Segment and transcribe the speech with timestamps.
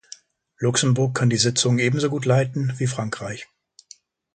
[0.57, 3.47] Luxemburg kann die Sitzungen ebenso gut leiten wie Frankreich.